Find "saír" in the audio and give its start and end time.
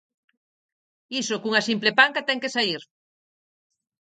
2.55-2.81